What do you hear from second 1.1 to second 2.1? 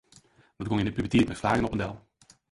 mei fleagen op en del.